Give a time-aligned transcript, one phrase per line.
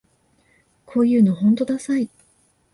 [0.87, 2.09] こういうのほんとダサい